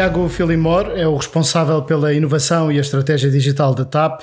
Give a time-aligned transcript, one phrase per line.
[0.00, 4.22] Tiago Filimor é o responsável pela inovação e a estratégia digital da TAP.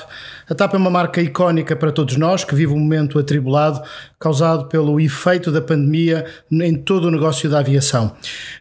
[0.50, 3.84] A TAP é uma marca icónica para todos nós que vive um momento atribulado
[4.20, 8.16] causado pelo efeito da pandemia em todo o negócio da aviação.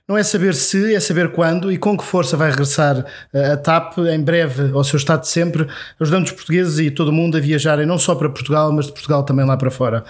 [0.06, 3.56] Não é saber se, é saber quando e com que força vai regressar eh, a
[3.56, 5.66] TAP em breve ao seu estado de sempre,
[5.98, 8.92] ajudando os portugueses e todo o mundo a viajarem não só para Portugal, mas de
[8.92, 10.04] Portugal também lá para fora.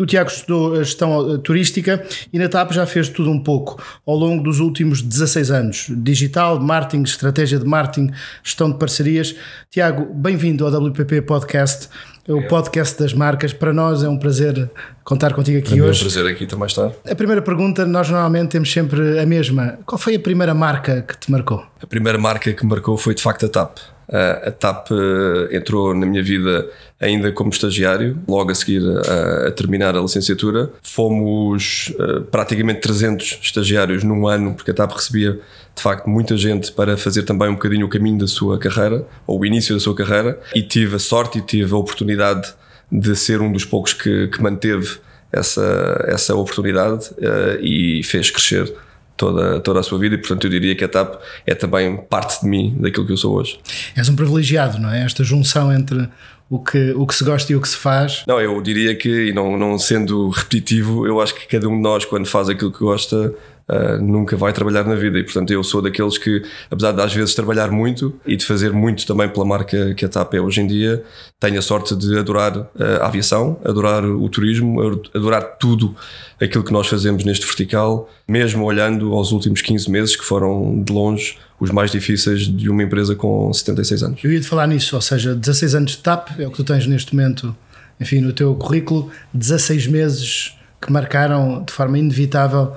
[0.00, 2.02] O Tiago estudou a gestão eh, turística
[2.32, 5.86] e na TAP já fez tudo um pouco ao longo dos últimos 16 anos.
[5.90, 8.10] Digital, marketing, estratégia de marketing,
[8.42, 9.34] gestão de parcerias.
[9.70, 11.88] Tiago, bem-vindo ao WPP Podcast
[12.34, 13.52] o podcast das marcas.
[13.52, 14.70] Para nós é um prazer
[15.04, 16.02] contar contigo aqui Para hoje.
[16.02, 16.92] É um prazer aqui também estar.
[17.08, 19.78] A primeira pergunta, nós normalmente temos sempre a mesma.
[19.84, 21.64] Qual foi a primeira marca que te marcou?
[21.82, 23.78] A primeira marca que me marcou foi de facto a TAP.
[24.12, 26.68] A TAP eh, entrou na minha vida
[27.00, 30.68] ainda como estagiário, logo a seguir a, a terminar a licenciatura.
[30.82, 35.40] Fomos uh, praticamente 300 estagiários num ano, porque a TAP recebia
[35.76, 39.40] de facto muita gente para fazer também um bocadinho o caminho da sua carreira, ou
[39.40, 42.52] o início da sua carreira, e tive a sorte e tive a oportunidade
[42.90, 44.98] de ser um dos poucos que, que manteve
[45.32, 48.74] essa, essa oportunidade uh, e fez crescer
[49.20, 52.40] toda, toda a sua vida e portanto eu diria que a TAP é também parte
[52.40, 53.60] de mim, daquilo que eu sou hoje.
[53.94, 55.04] És um privilegiado, não é?
[55.04, 56.08] Esta junção entre
[56.48, 58.24] o que, o que se gosta e o que se faz.
[58.26, 61.82] Não, eu diria que, e não, não sendo repetitivo, eu acho que cada um de
[61.82, 63.34] nós, quando faz aquilo que gosta,
[63.68, 65.18] uh, nunca vai trabalhar na vida.
[65.18, 68.72] E portanto, eu sou daqueles que, apesar de às vezes trabalhar muito e de fazer
[68.72, 71.02] muito também pela marca que a TAP é hoje em dia,
[71.38, 72.68] tenho a sorte de adorar uh,
[73.00, 74.80] a aviação, adorar o turismo,
[75.14, 75.94] adorar tudo
[76.40, 80.92] aquilo que nós fazemos neste vertical, mesmo olhando aos últimos 15 meses, que foram de
[80.92, 84.24] longe os mais difíceis de uma empresa com 76 anos.
[84.24, 86.64] Eu ia te falar nisso, ou seja, 16 anos de TAP é o que tu
[86.64, 87.54] tens neste momento,
[88.00, 92.72] enfim, no teu currículo, 16 meses que marcaram de forma inevitável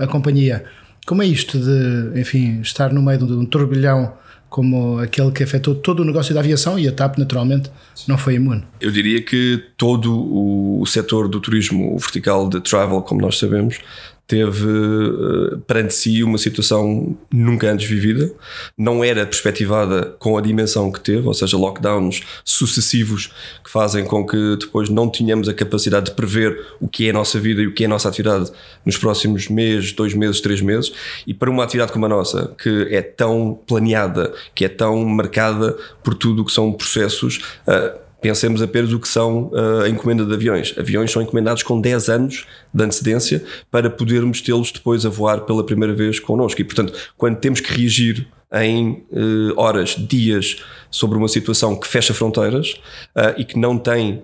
[0.00, 0.64] a companhia.
[1.06, 4.12] Como é isto de, enfim, estar no meio de um turbilhão
[4.50, 7.70] como aquele que afetou todo o negócio da aviação e a TAP, naturalmente,
[8.08, 8.64] não foi imune?
[8.80, 13.78] Eu diria que todo o setor do turismo, o vertical de travel, como nós sabemos,
[14.30, 18.32] teve uh, perante si uma situação nunca antes vivida,
[18.78, 23.32] não era perspectivada com a dimensão que teve, ou seja, lockdowns sucessivos
[23.64, 27.12] que fazem com que depois não tenhamos a capacidade de prever o que é a
[27.12, 28.52] nossa vida e o que é a nossa atividade
[28.86, 30.92] nos próximos meses, dois meses, três meses,
[31.26, 35.76] e para uma atividade como a nossa, que é tão planeada, que é tão marcada
[36.04, 37.38] por tudo o que são processos.
[37.66, 40.74] Uh, Pensemos apenas o que são uh, a encomenda de aviões.
[40.78, 45.64] Aviões são encomendados com 10 anos de antecedência para podermos tê-los depois a voar pela
[45.64, 46.60] primeira vez connosco.
[46.60, 52.12] E, portanto, quando temos que reagir em uh, horas, dias, sobre uma situação que fecha
[52.12, 52.74] fronteiras
[53.16, 54.22] uh, e que não tem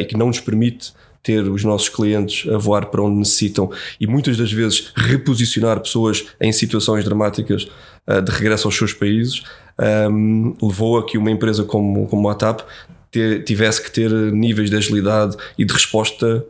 [0.00, 3.70] e que não nos permite ter os nossos clientes a voar para onde necessitam
[4.00, 7.68] e muitas das vezes reposicionar pessoas em situações dramáticas
[8.24, 9.42] de regresso aos seus países,
[10.10, 12.62] um, levou a que uma empresa como, como a TAP
[13.44, 16.44] tivesse que ter níveis de agilidade e de resposta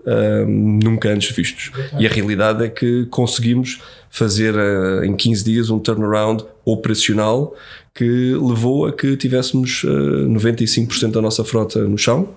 [0.47, 1.71] um, nunca antes vistos.
[1.99, 3.81] E a realidade é que conseguimos
[4.11, 7.55] fazer uh, em 15 dias um turnaround operacional
[7.95, 12.29] que levou a que tivéssemos uh, 95% da nossa frota no chão.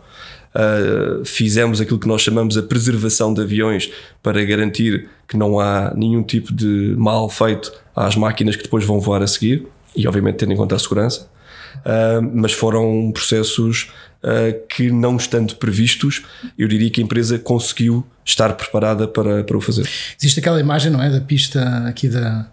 [0.54, 3.90] Uh, fizemos aquilo que nós chamamos a preservação de aviões
[4.22, 9.00] para garantir que não há nenhum tipo de mal feito às máquinas que depois vão
[9.00, 9.66] voar a seguir
[9.96, 11.30] e obviamente tendo em conta a segurança.
[11.78, 13.92] Uh, mas foram processos
[14.24, 16.24] uh, que, não estando previstos,
[16.58, 19.88] eu diria que a empresa conseguiu estar preparada para, para o fazer.
[20.20, 21.10] Existe aquela imagem, não é?
[21.10, 22.48] Da pista aqui da,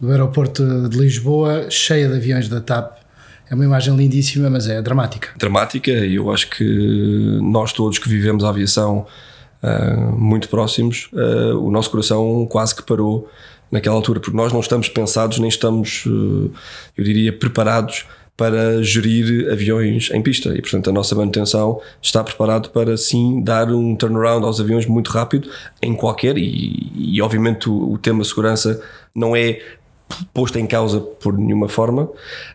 [0.00, 2.98] do aeroporto de Lisboa, cheia de aviões da TAP.
[3.50, 5.28] É uma imagem lindíssima, mas é dramática.
[5.36, 6.64] Dramática, e eu acho que
[7.42, 9.06] nós todos que vivemos a aviação
[9.62, 13.30] uh, muito próximos, uh, o nosso coração quase que parou
[13.70, 20.10] naquela altura, porque nós não estamos pensados nem estamos, eu diria, preparados para gerir aviões
[20.12, 20.50] em pista.
[20.56, 25.10] E, portanto, a nossa manutenção está preparado para sim dar um turnaround aos aviões muito
[25.10, 25.48] rápido
[25.80, 28.82] em qualquer e, e obviamente o, o tema segurança
[29.14, 29.60] não é
[30.32, 32.08] posto em causa por nenhuma forma,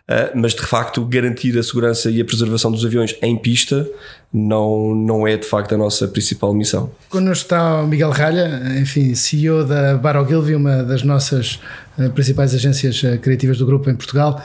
[0.08, 3.86] eh, mas de facto garantir a segurança e a preservação dos aviões em pista
[4.32, 6.90] não, não é de facto a nossa principal missão.
[7.08, 11.60] Quando está o Miguel Ralha, enfim, CEO da Barogilvi, uma das nossas
[11.98, 14.40] eh, principais agências eh, criativas do grupo em Portugal.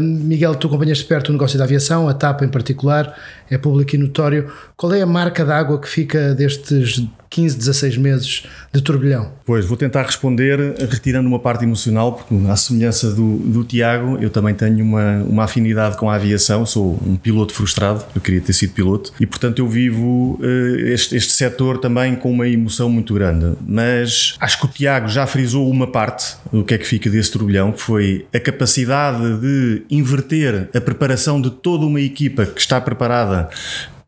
[0.00, 3.16] Miguel, tu acompanhas de perto o negócio da aviação, a TAP em particular,
[3.48, 4.50] é público e notório.
[4.76, 7.00] Qual é a marca d'água que fica destes
[7.30, 8.42] 15, 16 meses
[8.72, 9.32] de turbilhão?
[9.44, 10.58] Pois, vou tentar responder
[10.90, 15.44] retirando uma parte emocional, porque à semelhança do, do Tiago, eu também tenho uma, uma
[15.44, 19.58] afinidade com a aviação, sou um piloto frustrado, eu queria ter sido piloto, e portanto
[19.58, 23.56] eu vivo uh, este, este setor também com uma emoção muito grande.
[23.66, 27.30] Mas acho que o Tiago já frisou uma parte, o que é que fica desse
[27.30, 33.48] turbilhão foi a capacidade de inverter a preparação de toda uma equipa que está preparada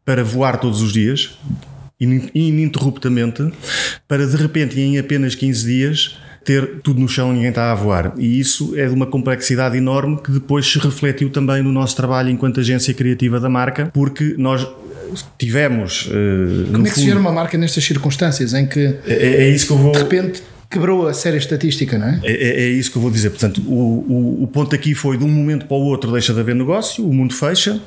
[0.05, 1.39] para voar todos os dias,
[2.01, 3.53] ininterruptamente,
[4.09, 7.75] para de repente, em apenas 15 dias, ter tudo no chão e ninguém está a
[7.75, 8.15] voar.
[8.17, 12.31] E isso é de uma complexidade enorme que depois se refletiu também no nosso trabalho
[12.31, 14.67] enquanto agência criativa da marca, porque nós
[15.39, 16.07] tivemos.
[16.07, 19.49] Uh, Como é que fundo, se gera uma marca nestas circunstâncias em que é, é
[19.49, 19.93] isso que eu vou.
[19.93, 22.21] De repente quebrou a série estatística, não é?
[22.23, 22.33] é?
[22.33, 23.31] É, é isso que eu vou dizer.
[23.31, 26.41] Portanto, o, o, o ponto aqui foi de um momento para o outro deixa de
[26.41, 27.81] haver negócio, o mundo fecha.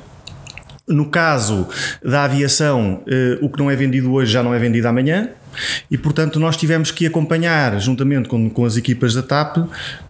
[0.86, 1.66] No caso
[2.04, 5.30] da aviação, uh, o que não é vendido hoje já não é vendido amanhã.
[5.90, 9.58] E, portanto, nós tivemos que acompanhar, juntamente com, com as equipas da TAP,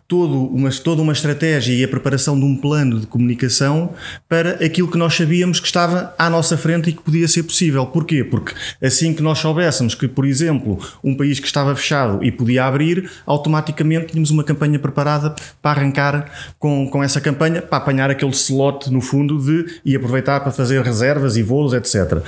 [0.08, 3.94] todo uma, toda uma estratégia e a preparação de um plano de comunicação
[4.28, 7.86] para aquilo que nós sabíamos que estava à nossa frente e que podia ser possível.
[7.86, 8.24] Porquê?
[8.24, 12.66] Porque assim que nós soubéssemos que, por exemplo, um país que estava fechado e podia
[12.66, 18.32] abrir, automaticamente tínhamos uma campanha preparada para arrancar com, com essa campanha, para apanhar aquele
[18.32, 22.22] slot no fundo de e aproveitar para fazer reservas e voos, etc.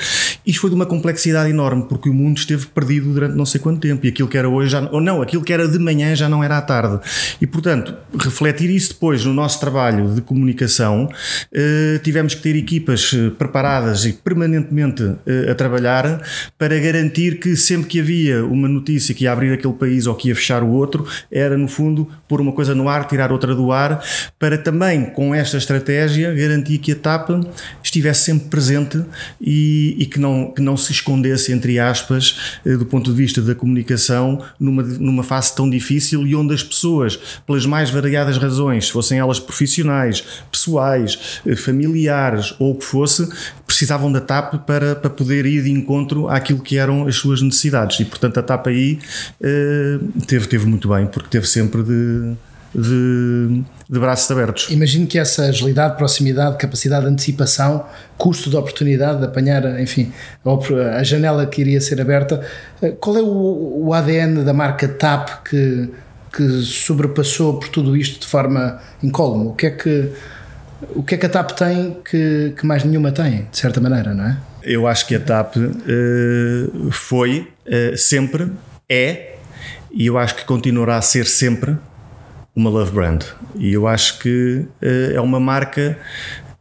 [0.45, 3.79] Isto foi de uma complexidade enorme, porque o mundo esteve perdido durante não sei quanto
[3.79, 6.29] tempo e aquilo que era hoje, já, ou não, aquilo que era de manhã já
[6.29, 6.99] não era à tarde.
[7.41, 11.09] E portanto, portanto, refletir isso depois no nosso trabalho de comunicação,
[11.53, 16.21] eh, tivemos que ter equipas eh, preparadas e permanentemente eh, a trabalhar
[16.57, 20.29] para garantir que sempre que havia uma notícia que ia abrir aquele país ou que
[20.29, 23.71] ia fechar o outro, era no fundo pôr uma coisa no ar, tirar outra do
[23.71, 24.03] ar,
[24.39, 27.29] para também com esta estratégia garantir que a TAP
[27.83, 29.03] estivesse sempre presente
[29.41, 33.55] e, e que, não, que não se escondesse, entre aspas, do ponto de vista da
[33.55, 37.19] comunicação, numa, numa fase tão difícil e onde as pessoas,
[37.55, 43.27] pelas mais variadas razões, fossem elas profissionais, pessoais, eh, familiares ou o que fosse,
[43.65, 47.99] precisavam da TAP para, para poder ir de encontro àquilo que eram as suas necessidades.
[48.01, 48.99] E portanto a TAP aí
[49.41, 52.33] eh, teve, teve muito bem, porque teve sempre de.
[52.77, 54.67] De, de, braços abertos.
[54.69, 57.85] Imagino que essa agilidade, proximidade, capacidade de antecipação,
[58.17, 60.11] custo de oportunidade de apanhar, enfim,
[60.93, 62.45] a janela que iria ser aberta.
[62.81, 65.89] Eh, qual é o, o ADN da marca TAP que,
[66.35, 69.47] que sobrepassou por tudo isto de forma incólume?
[69.47, 70.11] O que é que,
[70.95, 74.13] o que, é que a TAP tem que, que mais nenhuma tem, de certa maneira,
[74.13, 74.37] não é?
[74.63, 78.51] Eu acho que a TAP uh, foi, uh, sempre,
[78.89, 79.35] é,
[79.91, 81.77] e eu acho que continuará a ser sempre
[82.55, 83.23] uma love brand.
[83.55, 85.97] E eu acho que uh, é uma marca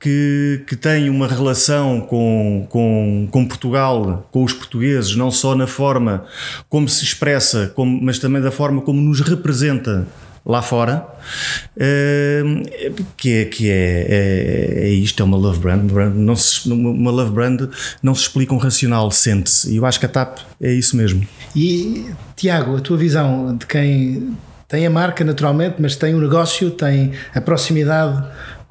[0.05, 5.67] que, que tem uma relação com, com, com Portugal, com os portugueses, não só na
[5.67, 6.27] forma
[6.69, 10.07] como se expressa, como, mas também da forma como nos representa
[10.45, 11.07] lá fora,
[11.75, 15.91] uh, que, é, que é, é, é, isto, é uma love brand.
[16.15, 17.63] Não se, uma love brand
[18.03, 19.73] não se explica um racional, sente-se.
[19.73, 21.27] E eu acho que a TAP é isso mesmo.
[21.57, 24.37] E Tiago, a tua visão de quem
[24.69, 28.23] tem a marca naturalmente, mas tem o um negócio, tem a proximidade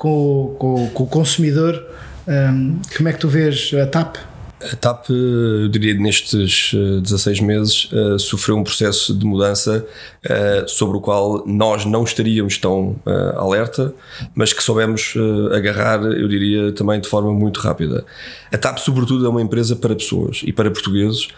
[0.03, 1.81] com, com, com o consumidor.
[2.27, 4.17] Um, como é que tu vês a TAP?
[4.61, 9.85] A TAP, eu diria, nestes 16 eh, meses, uh, sofreu um processo de mudança
[10.25, 13.93] uh, sobre o qual nós não estaríamos tão uh, alerta,
[14.35, 15.15] mas que soubemos
[15.53, 18.05] agarrar, eu diria, também de forma muito rápida.
[18.51, 21.29] A TAP, sobretudo, é uma empresa para pessoas e para portugueses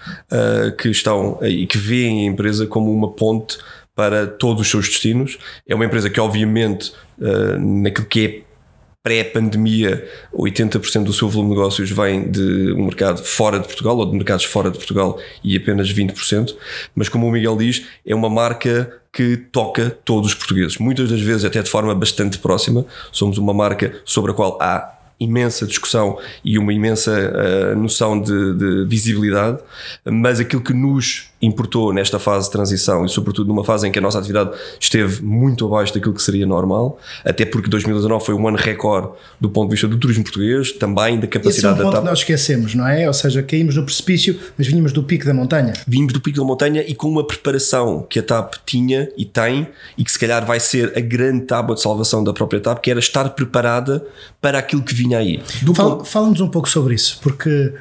[0.80, 3.58] que estão e que veem a empresa como uma ponte
[3.96, 5.38] para todos os seus destinos.
[5.68, 6.94] É uma empresa que, obviamente,
[7.58, 8.45] naquilo que é
[9.06, 14.06] pré-pandemia, 80% do seu volume de negócios vem de um mercado fora de Portugal ou
[14.08, 16.56] de mercados fora de Portugal e apenas 20%.
[16.96, 21.22] Mas, como o Miguel diz, é uma marca que toca todos os portugueses, muitas das
[21.22, 22.84] vezes até de forma bastante próxima.
[23.12, 28.54] Somos uma marca sobre a qual há imensa discussão e uma imensa uh, noção de,
[28.54, 29.60] de, visibilidade,
[30.04, 34.00] mas aquilo que nos importou nesta fase de transição e sobretudo numa fase em que
[34.00, 38.48] a nossa atividade esteve muito abaixo daquilo que seria normal, até porque 2019 foi um
[38.48, 39.10] ano recorde
[39.40, 41.92] do ponto de vista do turismo português, também da capacidade Esse é um ponto da
[41.92, 42.04] TAP.
[42.04, 43.08] que nós esquecemos, não é?
[43.08, 45.74] Ou seja, caímos no precipício, mas vínhamos do pico da montanha.
[45.88, 49.68] Vínhamos do pico da montanha e com uma preparação que a TAP tinha e tem
[49.98, 52.90] e que se calhar vai ser a grande tábua de salvação da própria TAP, que
[52.90, 54.06] era estar preparada
[54.42, 55.42] para aquilo que vinha aí.
[56.06, 57.74] Fala-nos um pouco sobre isso, porque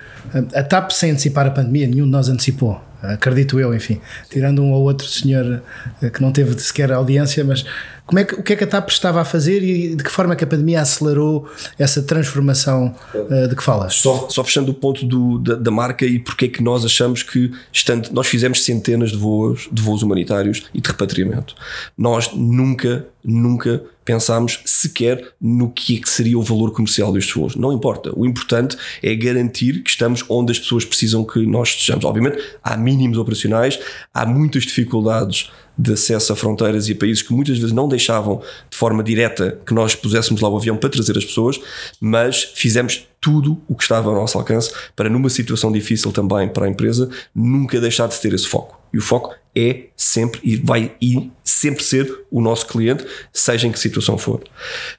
[0.55, 2.81] a TAP sem antecipar a pandemia, nenhum de nós antecipou
[3.13, 5.63] acredito eu, enfim, tirando um ou outro senhor
[6.03, 7.65] eh, que não teve sequer audiência, mas
[8.07, 10.11] como é que, o que é que a TAP estava a fazer e de que
[10.11, 13.95] forma é que a pandemia acelerou essa transformação uh, de que falas?
[13.95, 17.23] Só, só fechando o ponto do, da, da, marca e porque é que nós achamos
[17.23, 21.55] que estando, nós fizemos centenas de voos, de voos humanitários e de repatriamento.
[21.97, 27.57] Nós nunca, nunca pensámos sequer no que, é que seria o valor comercial destes voos.
[27.57, 28.13] Não importa.
[28.15, 32.05] O importante é garantir que estamos onde as pessoas precisam que nós estejamos.
[32.05, 33.81] Obviamente, há mínimos operacionais,
[34.13, 38.41] há muitas dificuldades de acesso a fronteiras e a países que muitas vezes não deixavam
[38.71, 41.61] de forma direta que nós puséssemos lá o avião para trazer as pessoas,
[42.01, 46.67] mas fizemos tudo o que estava ao nosso alcance para, numa situação difícil também para
[46.67, 48.79] a empresa, nunca deixar de ter esse foco.
[48.93, 53.73] E o foco é sempre e vai e sempre ser o nosso cliente, seja em
[53.73, 54.43] que situação for.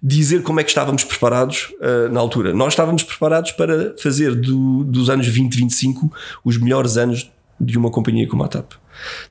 [0.01, 2.53] Dizer como é que estávamos preparados uh, na altura.
[2.53, 6.11] Nós estávamos preparados para fazer do, dos anos 2025
[6.43, 8.73] os melhores anos de uma companhia como a TAP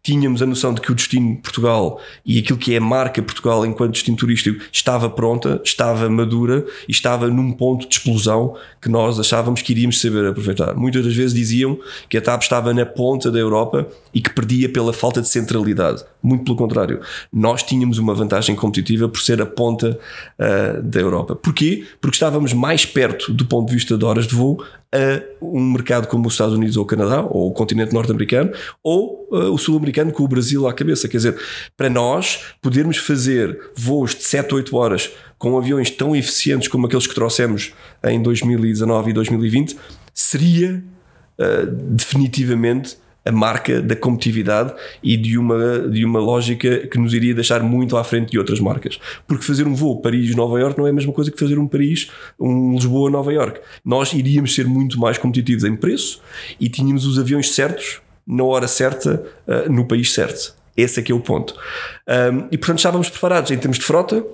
[0.03, 3.65] tínhamos a noção de que o destino Portugal e aquilo que é a marca Portugal
[3.65, 9.19] enquanto destino turístico estava pronta, estava madura e estava num ponto de explosão que nós
[9.19, 10.75] achávamos que iríamos saber aproveitar.
[10.75, 11.79] Muitas das vezes diziam
[12.09, 16.05] que a TAP estava na ponta da Europa e que perdia pela falta de centralidade.
[16.23, 17.01] Muito pelo contrário,
[17.33, 19.99] nós tínhamos uma vantagem competitiva por ser a ponta
[20.39, 21.35] uh, da Europa.
[21.35, 21.85] Porquê?
[22.01, 24.65] Porque estávamos mais perto do ponto de vista de horas de voo
[24.95, 29.29] a um mercado como os Estados Unidos ou o Canadá, ou o continente norte-americano, ou
[29.33, 31.09] uh, o sul-americano com o Brasil à cabeça.
[31.09, 31.37] Quer dizer,
[31.77, 37.07] para nós podermos fazer voos de 7, 8 horas com aviões tão eficientes como aqueles
[37.07, 37.75] que trouxemos
[38.05, 39.77] em 2019 e 2020,
[40.15, 40.83] seria
[41.39, 47.35] uh, definitivamente a marca da competitividade e de uma, de uma lógica que nos iria
[47.35, 48.99] deixar muito à frente de outras marcas.
[49.27, 52.11] Porque fazer um voo Paris-Nova York não é a mesma coisa que fazer um Paris,
[52.39, 53.61] um Lisboa-Nova York.
[53.85, 56.21] Nós iríamos ser muito mais competitivos em preço
[56.61, 60.55] e tínhamos os aviões certos, na hora certa, uh, no país certo.
[60.77, 61.55] Esse é que é o ponto.
[62.51, 64.25] E portanto estávamos preparados em termos de frota,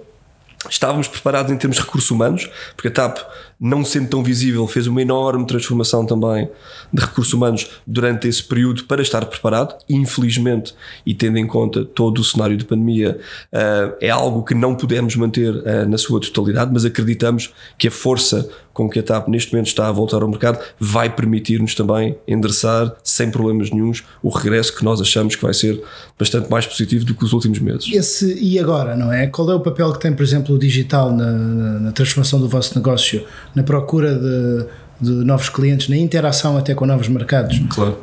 [0.68, 3.18] estávamos preparados em termos de recursos humanos, porque a TAP
[3.61, 6.49] não sendo tão visível, fez uma enorme transformação também
[6.90, 9.76] de recursos humanos durante esse período para estar preparado.
[9.88, 10.75] Infelizmente,
[11.05, 13.19] e tendo em conta todo o cenário de pandemia,
[13.52, 17.90] uh, é algo que não podemos manter uh, na sua totalidade, mas acreditamos que a
[17.90, 22.17] força com que a TAP neste momento está a voltar ao mercado vai permitir-nos também
[22.26, 25.83] endereçar sem problemas nenhums o regresso que nós achamos que vai ser
[26.19, 27.88] bastante mais positivo do que os últimos meses.
[27.93, 29.26] Esse, e agora, não é?
[29.26, 32.49] Qual é o papel que tem, por exemplo, o digital na, na, na transformação do
[32.49, 33.25] vosso negócio?
[33.54, 34.66] Na procura de,
[35.00, 37.59] de novos clientes, na interação até com novos mercados.
[37.71, 37.99] Claro.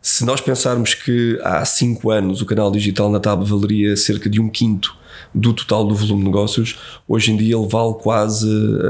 [0.00, 4.40] Se nós pensarmos que há 5 anos o canal digital na TAB valeria cerca de
[4.40, 4.96] um quinto
[5.32, 8.48] do total do volume de negócios, hoje em dia ele vale quase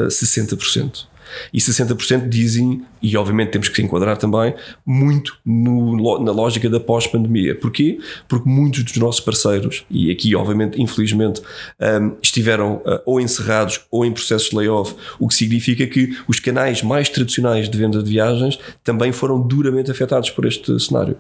[0.09, 1.05] 60%.
[1.53, 6.81] E 60% dizem, e obviamente temos que se enquadrar também, muito no, na lógica da
[6.81, 7.55] pós-pandemia.
[7.55, 7.99] Porquê?
[8.29, 11.43] Porque muitos dos nossos parceiros, e aqui obviamente, infelizmente,
[11.81, 16.41] um, estiveram uh, ou encerrados ou em processos de layoff, o que significa que os
[16.41, 21.17] canais mais tradicionais de venda de viagens também foram duramente afetados por este cenário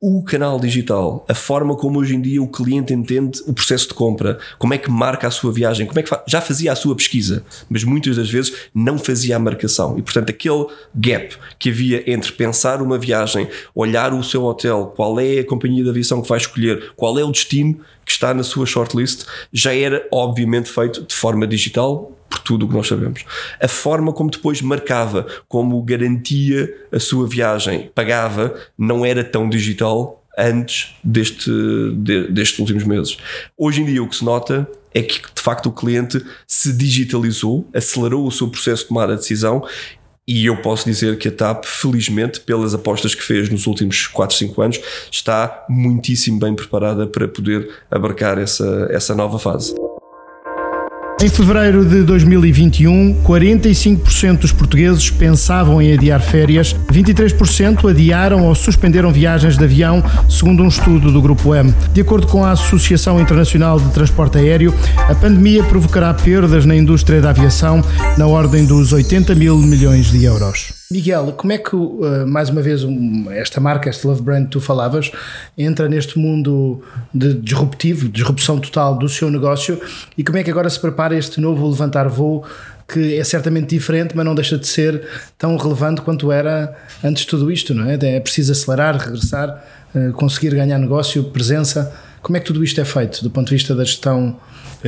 [0.00, 3.94] o canal digital, a forma como hoje em dia o cliente entende o processo de
[3.94, 6.94] compra, como é que marca a sua viagem, como é que já fazia a sua
[6.94, 9.98] pesquisa, mas muitas das vezes não fazia a marcação.
[9.98, 15.18] E portanto, aquele gap que havia entre pensar uma viagem, olhar o seu hotel, qual
[15.18, 18.44] é a companhia de aviação que vai escolher, qual é o destino que está na
[18.44, 22.15] sua shortlist, já era obviamente feito de forma digital,
[22.46, 23.24] tudo o que nós sabemos.
[23.60, 30.22] A forma como depois marcava, como garantia a sua viagem, pagava, não era tão digital
[30.38, 31.50] antes deste,
[31.96, 33.16] de, destes últimos meses.
[33.58, 37.68] Hoje em dia o que se nota é que de facto o cliente se digitalizou,
[37.74, 39.64] acelerou o seu processo de tomar a decisão
[40.28, 44.36] e eu posso dizer que a TAP, felizmente, pelas apostas que fez nos últimos 4,
[44.36, 49.74] 5 anos, está muitíssimo bem preparada para poder abarcar essa, essa nova fase.
[51.18, 59.10] Em fevereiro de 2021, 45% dos portugueses pensavam em adiar férias, 23% adiaram ou suspenderam
[59.10, 61.74] viagens de avião, segundo um estudo do Grupo M.
[61.94, 64.74] De acordo com a Associação Internacional de Transporte Aéreo,
[65.08, 67.82] a pandemia provocará perdas na indústria da aviação
[68.18, 70.74] na ordem dos 80 mil milhões de euros.
[70.90, 72.82] Miguel, como é que, uh, mais uma vez,
[73.32, 75.10] esta marca, este Love Brand que tu falavas,
[75.58, 79.80] entra neste mundo de disruptivo, disrupção total do seu negócio
[80.16, 82.44] e como é que agora se prepara este novo levantar voo
[82.88, 85.02] que é certamente diferente, mas não deixa de ser
[85.36, 87.98] tão relevante quanto era antes de tudo isto, não é?
[88.00, 91.92] É preciso acelerar, regressar, uh, conseguir ganhar negócio, presença.
[92.22, 94.36] Como é que tudo isto é feito do ponto de vista da gestão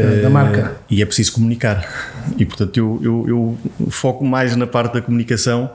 [0.00, 0.76] uh, da marca?
[0.90, 1.86] E é preciso comunicar.
[2.36, 5.70] E portanto eu, eu, eu foco mais na parte da comunicação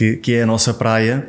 [0.00, 1.26] que, que é a nossa praia,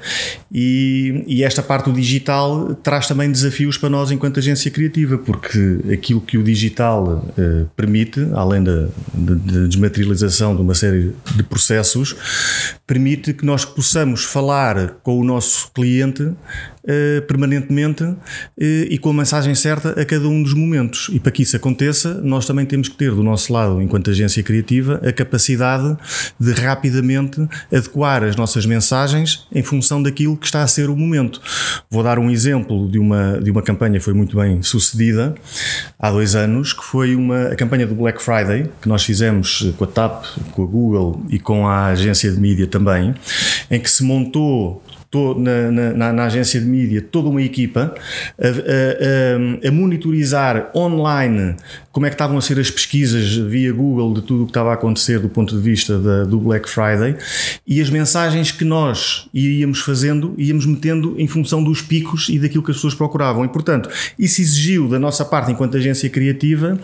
[0.49, 5.79] e, e, esta parte do digital traz também desafios para nós enquanto agência criativa, porque
[5.91, 11.43] aquilo que o digital uh, permite, além da de, de desmaterialização de uma série de
[11.43, 12.15] processos,
[12.87, 16.31] permite que nós possamos falar com o nosso cliente
[16.83, 18.17] uh, permanentemente uh,
[18.57, 21.09] e com a mensagem certa a cada um dos momentos.
[21.11, 24.43] E para que isso aconteça, nós também temos que ter do nosso lado, enquanto agência
[24.43, 25.97] criativa, a capacidade
[26.39, 31.41] de rapidamente adequar as nossas mensagens em função daquilo que está a ser o momento.
[31.89, 35.35] Vou dar um exemplo de uma, de uma campanha que foi muito bem sucedida
[36.00, 39.83] há dois anos, que foi uma, a campanha do Black Friday, que nós fizemos com
[39.83, 43.13] a TAP, com a Google e com a agência de mídia também,
[43.69, 44.83] em que se montou
[45.38, 47.94] na, na, na, agência de mídia toda uma equipa
[48.39, 51.56] a, a, a, monitorizar online
[51.91, 54.71] como é que estavam a ser as pesquisas via Google de tudo o que estava
[54.71, 57.17] a acontecer do ponto de vista da, do Black Friday
[57.67, 62.63] e as mensagens que nós iríamos fazendo, íamos metendo em função dos picos e daquilo
[62.63, 63.43] que as pessoas procuravam.
[63.43, 66.79] E, portanto, isso exigiu da nossa parte, enquanto agência criativa,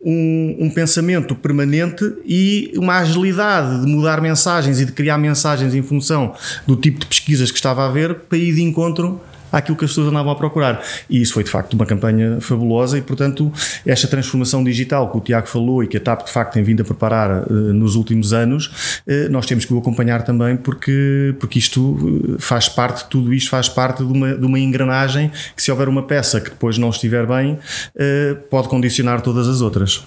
[0.00, 5.82] um, um pensamento permanente e uma agilidade de mudar mensagens e de criar mensagens em
[5.82, 6.34] função
[6.66, 9.20] do tipo de pesquisas que estava a haver para ir de encontro
[9.52, 10.82] àquilo que as pessoas andavam a procurar.
[11.08, 13.52] E isso foi de facto uma campanha fabulosa e, portanto,
[13.86, 16.80] esta transformação digital que o Tiago falou e que a TAP de facto tem vindo
[16.80, 21.58] a preparar uh, nos últimos anos, uh, nós temos que o acompanhar também porque, porque
[21.58, 21.98] isto
[22.32, 25.88] eh, faz parte, tudo isto faz parte de uma, de uma engrenagem que, se houver
[25.88, 30.04] uma peça que depois não estiver bem, uh, pode condicionar todas as outras.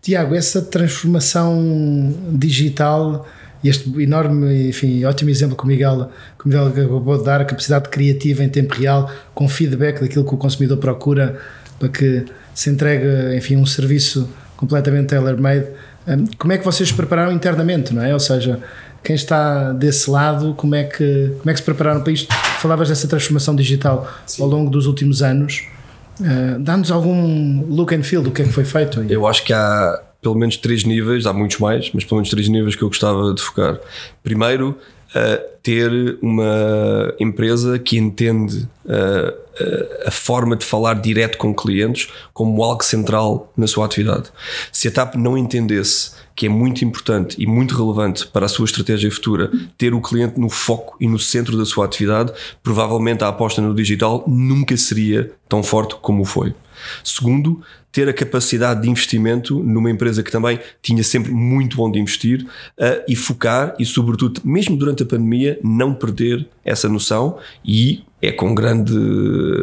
[0.00, 3.26] Tiago, essa transformação digital
[3.68, 7.44] este enorme, enfim, ótimo exemplo que o Miguel, que o Miguel acabou de dar, a
[7.44, 11.38] capacidade criativa em tempo real, com feedback daquilo que o consumidor procura,
[11.78, 15.66] para que se entregue, enfim, um serviço completamente tailor-made.
[16.08, 18.12] Hum, como é que vocês se prepararam internamente, não é?
[18.14, 18.60] Ou seja,
[19.02, 22.32] quem está desse lado, como é que, como é que se prepararam para isto?
[22.60, 24.42] Falavas dessa transformação digital Sim.
[24.42, 25.64] ao longo dos últimos anos.
[26.20, 29.04] Uh, Dá-nos algum look and feel do que é que foi feito?
[29.08, 32.48] Eu acho que há pelo menos três níveis, há muitos mais, mas pelo menos três
[32.48, 33.78] níveis que eu gostava de focar.
[34.24, 34.76] Primeiro,
[35.14, 38.68] uh, ter uma empresa que entende
[40.04, 44.30] a forma de falar direto com clientes como algo central na sua atividade.
[44.70, 48.66] Se a TAP não entendesse que é muito importante e muito relevante para a sua
[48.66, 53.28] estratégia futura ter o cliente no foco e no centro da sua atividade, provavelmente a
[53.28, 56.54] aposta no digital nunca seria tão forte como foi.
[57.02, 57.62] Segundo,
[57.96, 63.02] ter a capacidade de investimento numa empresa que também tinha sempre muito onde investir uh,
[63.08, 67.38] e focar e, sobretudo, mesmo durante a pandemia, não perder essa noção.
[67.64, 68.92] E é com grande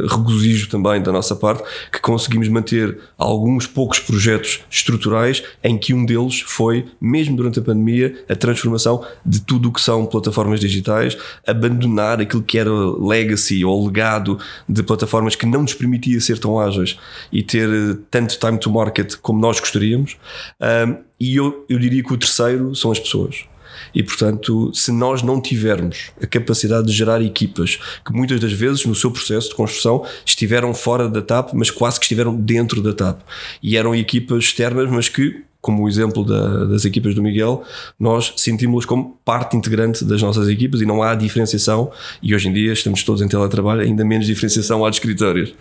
[0.08, 6.06] regozijo também da nossa parte que conseguimos manter alguns poucos projetos estruturais em que um
[6.06, 11.18] deles foi, mesmo durante a pandemia, a transformação de tudo o que são plataformas digitais,
[11.46, 16.60] abandonar aquilo que era legacy ou legado de plataformas que não nos permitia ser tão
[16.60, 16.98] ágeis
[17.32, 17.70] e ter
[18.10, 20.18] tanto time to market como nós gostaríamos.
[20.60, 23.46] Um, e eu, eu diria que o terceiro são as pessoas.
[23.94, 28.86] E, portanto, se nós não tivermos a capacidade de gerar equipas que muitas das vezes
[28.86, 32.94] no seu processo de construção estiveram fora da TAP, mas quase que estiveram dentro da
[32.94, 33.22] TAP.
[33.62, 37.64] E eram equipas externas, mas que como o exemplo da, das equipas do Miguel,
[37.98, 41.90] nós sentimos-las como parte integrante das nossas equipas e não há diferenciação.
[42.22, 45.56] E hoje em dia estamos todos em teletrabalho, ainda menos diferenciação há de escritórios.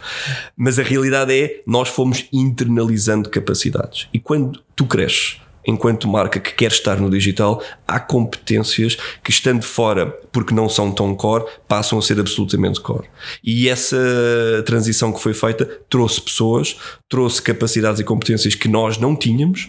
[0.57, 4.09] Mas a realidade é, nós fomos internalizando capacidades.
[4.13, 9.63] E quando tu cresces, enquanto marca que quer estar no digital, há competências que, estando
[9.63, 13.07] fora, porque não são tão core, passam a ser absolutamente core.
[13.45, 13.97] E essa
[14.67, 16.77] transição que foi feita trouxe pessoas,
[17.09, 19.69] trouxe capacidades e competências que nós não tínhamos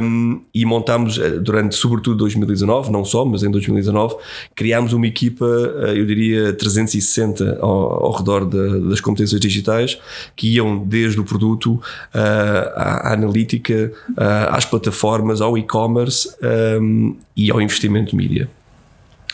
[0.00, 4.16] um, e montámos eh, durante, sobretudo, 2019, não só, mas em 2019,
[4.54, 5.46] criámos uma equipa,
[5.86, 9.98] eh, eu diria, 360 ao, ao redor de, das competências digitais
[10.36, 11.80] que iam desde o produto uh,
[12.76, 16.28] à, à analítica, uh, às plataformas plataformas, ao e-commerce
[16.80, 18.48] um, e ao investimento de mídia.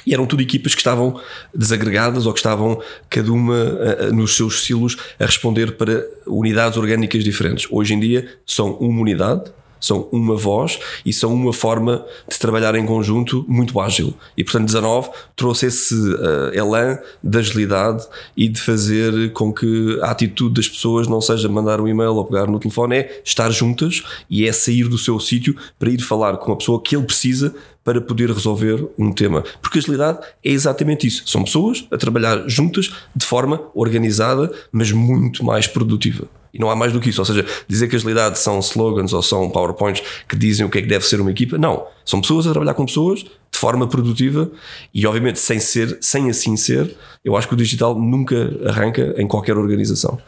[0.06, 1.20] E eram tudo equipas que estavam
[1.54, 7.22] desagregadas ou que estavam cada uma uh, nos seus silos a responder para unidades orgânicas
[7.22, 7.66] diferentes.
[7.70, 12.74] Hoje em dia são uma unidade, são uma voz e são uma forma de trabalhar
[12.74, 14.14] em conjunto muito ágil.
[14.36, 20.10] E portanto, 19 trouxe esse uh, elan de agilidade e de fazer com que a
[20.10, 24.02] atitude das pessoas não seja mandar um e-mail ou pegar no telefone, é estar juntas
[24.28, 27.54] e é sair do seu sítio para ir falar com a pessoa que ele precisa
[27.88, 29.42] para poder resolver um tema.
[29.62, 31.22] Porque agilidade é exatamente isso.
[31.26, 36.28] São pessoas a trabalhar juntas de forma organizada, mas muito mais produtiva.
[36.52, 37.22] E não há mais do que isso.
[37.22, 40.82] Ou seja, dizer que agilidade são slogans ou são PowerPoints que dizem o que é
[40.82, 41.56] que deve ser uma equipa.
[41.56, 41.86] Não.
[42.04, 44.50] São pessoas a trabalhar com pessoas de forma produtiva
[44.92, 49.26] e, obviamente, sem ser, sem assim ser, eu acho que o digital nunca arranca em
[49.26, 50.18] qualquer organização.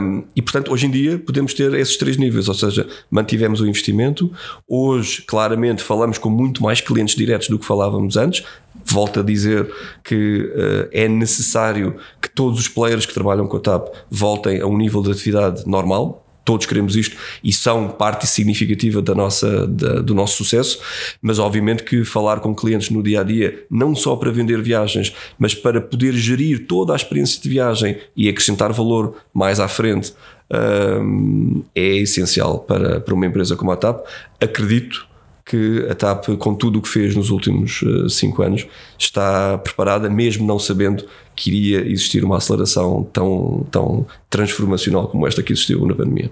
[0.00, 3.66] Um, e, portanto, hoje em dia podemos ter esses três níveis, ou seja, mantivemos o
[3.66, 4.32] investimento.
[4.66, 8.44] Hoje, claramente, falamos com muito mais clientes diretos do que falávamos antes
[8.90, 9.70] Volto a dizer
[10.02, 14.66] que uh, é necessário que todos os players que trabalham com a TAP voltem a
[14.66, 20.00] um nível de atividade normal, todos queremos isto e são parte significativa da nossa, da,
[20.00, 20.80] do nosso sucesso,
[21.20, 25.14] mas obviamente que falar com clientes no dia a dia, não só para vender viagens,
[25.38, 30.14] mas para poder gerir toda a experiência de viagem e acrescentar valor mais à frente,
[30.50, 34.06] um, é essencial para, para uma empresa como a TAP.
[34.40, 35.06] Acredito
[35.48, 38.66] que a TAP, com tudo o que fez nos últimos uh, cinco anos,
[38.98, 45.42] está preparada, mesmo não sabendo que iria existir uma aceleração tão, tão transformacional como esta
[45.42, 46.30] que existiu na pandemia.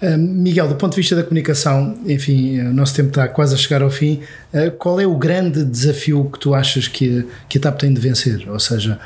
[0.00, 3.58] Uh, Miguel, do ponto de vista da comunicação, enfim, o nosso tempo está quase a
[3.58, 4.20] chegar ao fim.
[4.54, 8.00] Uh, qual é o grande desafio que tu achas que, que a TAP tem de
[8.00, 8.48] vencer?
[8.48, 9.00] Ou seja,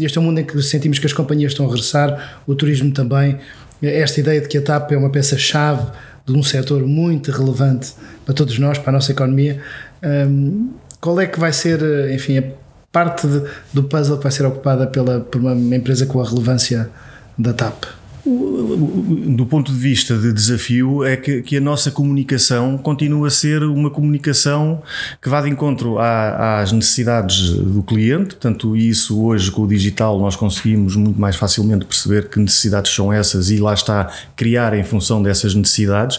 [0.00, 2.90] este é um mundo em que sentimos que as companhias estão a regressar, o turismo
[2.92, 3.38] também.
[3.80, 5.86] Esta ideia de que a TAP é uma peça-chave
[6.26, 9.62] de um setor muito relevante para todos nós, para a nossa economia.
[10.02, 11.80] Um, qual é que vai ser,
[12.12, 12.44] enfim, a
[12.90, 16.90] parte de, do puzzle que vai ser ocupada pela, por uma empresa com a relevância
[17.38, 17.84] da TAP?
[18.26, 23.62] Do ponto de vista de desafio, é que, que, a nossa comunicação continua a ser
[23.62, 24.82] uma comunicação
[25.22, 28.34] que vá de encontro à, às necessidades do cliente.
[28.34, 33.12] Portanto, isso hoje com o digital nós conseguimos muito mais facilmente perceber que necessidades são
[33.12, 36.18] essas e lá está criar em função dessas necessidades.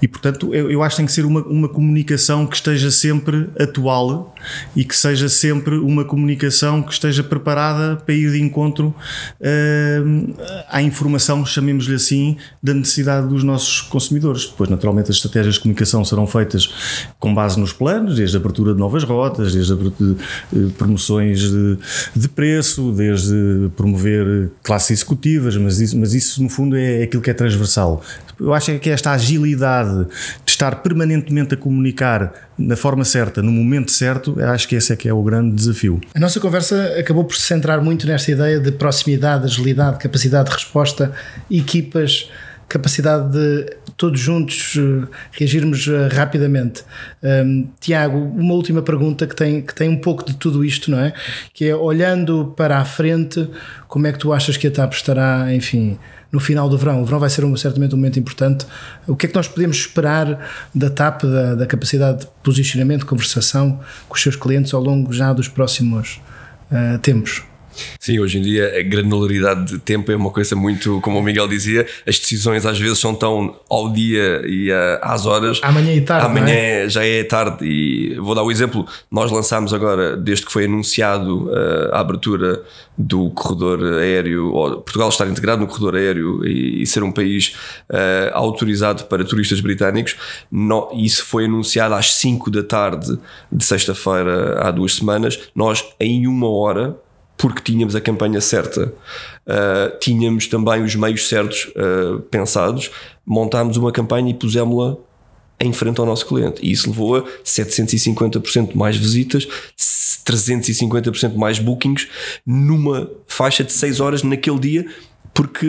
[0.00, 3.50] E, portanto, eu, eu acho que tem que ser uma, uma comunicação que esteja sempre
[3.58, 4.34] atual
[4.74, 8.94] e que seja sempre uma comunicação que esteja preparada para ir de encontro
[9.40, 14.46] uh, à informação chamemos-lhe assim, da necessidade dos nossos consumidores.
[14.46, 16.68] Depois, naturalmente, as estratégias de comunicação serão feitas
[17.18, 20.16] com base nos planos, desde a abertura de novas rotas, desde a de,
[20.52, 21.78] de promoções de,
[22.14, 27.30] de, preço, desde promover classes executivas, mas isso, mas isso no fundo é aquilo que
[27.30, 28.02] é transversal.
[28.38, 30.06] Eu acho que esta agilidade
[30.43, 34.96] de estar permanentemente a comunicar na forma certa, no momento certo, acho que esse é
[34.96, 36.00] que é o grande desafio.
[36.14, 40.54] A nossa conversa acabou por se centrar muito nesta ideia de proximidade, agilidade, capacidade de
[40.54, 41.12] resposta,
[41.50, 42.30] equipas,
[42.68, 46.82] capacidade de todos juntos eh, reagirmos eh, rapidamente.
[47.22, 50.98] Um, Tiago, uma última pergunta que tem, que tem um pouco de tudo isto, não
[50.98, 51.12] é?
[51.52, 53.48] Que é olhando para a frente,
[53.86, 55.98] como é que tu achas que a TAP estará, enfim,
[56.32, 57.00] no final do verão.
[57.00, 58.66] O verão vai ser um, certamente um momento importante.
[59.06, 63.78] O que é que nós podemos esperar da TAP, da, da capacidade de posicionamento, conversação
[64.08, 66.20] com os seus clientes ao longo já dos próximos
[66.72, 67.44] uh, tempos?
[67.98, 71.48] Sim, hoje em dia a granularidade de tempo é uma coisa muito, como o Miguel
[71.48, 74.70] dizia, as decisões às vezes são tão ao dia e
[75.02, 75.60] às horas.
[75.62, 76.26] Amanhã e tarde.
[76.26, 76.88] Amanhã é?
[76.88, 77.64] já é tarde.
[77.64, 82.00] E vou dar o um exemplo: nós lançámos agora, desde que foi anunciado uh, a
[82.00, 82.62] abertura
[82.96, 87.56] do corredor aéreo, Portugal estar integrado no corredor aéreo e, e ser um país
[87.90, 90.16] uh, autorizado para turistas britânicos,
[90.50, 93.18] no, isso foi anunciado às 5 da tarde
[93.50, 95.40] de sexta-feira, há duas semanas.
[95.54, 96.96] Nós, em uma hora,
[97.36, 98.92] porque tínhamos a campanha certa,
[99.46, 102.90] uh, tínhamos também os meios certos uh, pensados,
[103.26, 104.96] montámos uma campanha e pusemos-la
[105.60, 106.60] em frente ao nosso cliente.
[106.62, 109.46] E isso levou a 750% mais visitas,
[110.24, 112.08] 350% mais bookings
[112.46, 114.86] numa faixa de 6 horas naquele dia.
[115.34, 115.66] Porque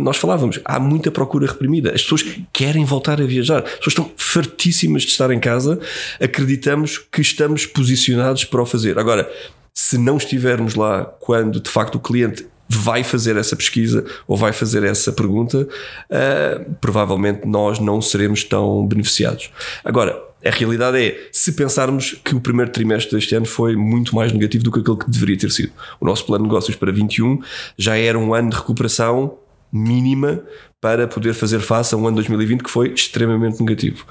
[0.00, 4.10] nós falávamos, há muita procura reprimida, as pessoas querem voltar a viajar, as pessoas estão
[4.16, 5.78] fartíssimas de estar em casa,
[6.20, 8.98] acreditamos que estamos posicionados para o fazer.
[8.98, 9.30] Agora,
[9.72, 14.52] se não estivermos lá quando de facto o cliente vai fazer essa pesquisa ou vai
[14.52, 19.50] fazer essa pergunta, uh, provavelmente nós não seremos tão beneficiados.
[19.84, 24.30] Agora, a realidade é, se pensarmos que o primeiro trimestre deste ano foi muito mais
[24.30, 25.72] negativo do que aquele que deveria ter sido.
[25.98, 27.40] O nosso plano de negócios para 21
[27.78, 29.38] já era um ano de recuperação
[29.74, 30.40] mínima
[30.80, 34.04] para poder fazer face a um ano 2020 que foi extremamente negativo.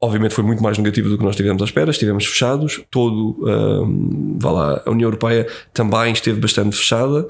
[0.00, 4.38] Obviamente foi muito mais negativo do que nós tivemos à espera, estivemos fechados, todo, um,
[4.40, 7.26] vá lá, a União Europeia também esteve bastante fechada.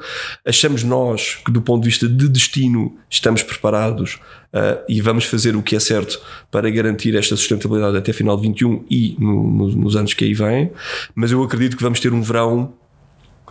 [0.47, 4.21] Achamos nós que do ponto de vista de destino estamos preparados
[4.55, 8.43] uh, e vamos fazer o que é certo para garantir esta sustentabilidade até final de
[8.43, 10.71] 21 e no, no, nos anos que aí vêm,
[11.17, 12.75] mas eu acredito que vamos ter um verão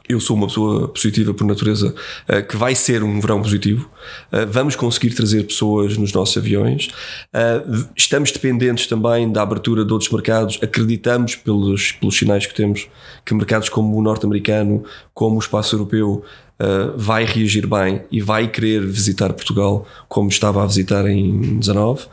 [0.09, 1.95] eu sou uma pessoa positiva por natureza,
[2.29, 3.89] uh, que vai ser um verão positivo.
[4.31, 6.89] Uh, vamos conseguir trazer pessoas nos nossos aviões.
[7.33, 10.59] Uh, estamos dependentes também da abertura de outros mercados.
[10.61, 12.87] Acreditamos, pelos, pelos sinais que temos,
[13.25, 16.23] que mercados como o norte-americano, como o espaço europeu,
[16.61, 22.05] uh, vai reagir bem e vai querer visitar Portugal como estava a visitar em 19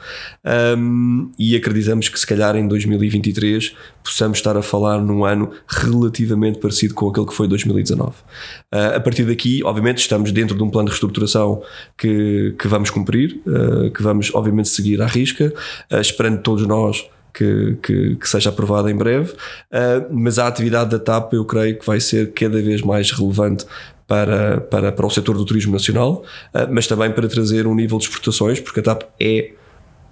[0.76, 6.58] um, e acreditamos que se calhar em 2023 possamos estar a falar num ano relativamente
[6.58, 8.10] parecido com aquele que foi 2019.
[8.10, 8.14] Uh,
[8.72, 11.62] ah, a partir daqui, obviamente, estamos dentro de um plano de reestruturação
[11.96, 15.52] que, que vamos cumprir, uh, que vamos obviamente seguir à risca,
[15.90, 17.06] esperando todos nós
[17.38, 21.78] que, que, que, seja aprovada em breve, uh, mas a atividade da TAP eu creio
[21.78, 23.64] que vai ser cada vez mais relevante
[24.08, 27.98] para, para, para o setor do turismo nacional, uh, mas também para trazer um nível
[27.98, 29.50] de exportações, porque a TAP é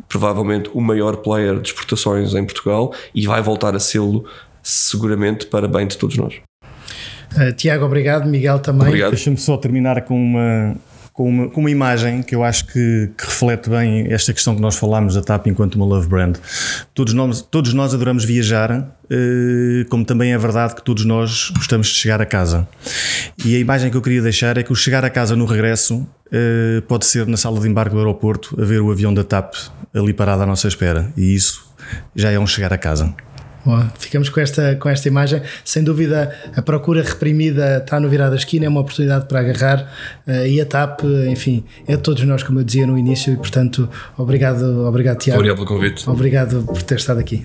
[0.07, 4.27] provavelmente o maior player de exportações em Portugal e vai voltar a sê-lo
[4.63, 6.35] seguramente para bem de todos nós.
[7.35, 8.29] Uh, Tiago, obrigado.
[8.29, 8.89] Miguel também.
[8.89, 9.13] Obrigado.
[9.13, 10.77] Deixa-me só terminar com uma,
[11.17, 14.61] com uma, com uma imagem que eu acho que, que, reflete bem esta questão que
[14.61, 16.37] nós falámos da TAP enquanto uma love brand.
[16.95, 21.87] Todos nós, todos nós adoramos viajar, eh, como também é verdade que todos nós gostamos
[21.87, 22.69] de chegar a casa.
[23.47, 26.07] E a imagem que eu queria deixar é que o chegar a casa no regresso
[26.31, 29.55] eh, pode ser na sala de embarque do aeroporto a ver o avião da TAP
[29.95, 31.11] ali parado à nossa espera.
[31.17, 31.67] E isso
[32.15, 33.15] já é um chegar a casa.
[33.67, 35.43] Bom, ficamos com esta, com esta imagem.
[35.65, 39.93] Sem dúvida, a procura reprimida está no virar da esquina, é uma oportunidade para agarrar
[40.25, 43.37] uh, e a TAP, enfim, é de todos nós, como eu dizia no início, e
[43.37, 45.41] portanto, obrigado, obrigado Tiago.
[45.41, 46.09] Obrigado pelo convite.
[46.09, 47.45] Obrigado por ter estado aqui.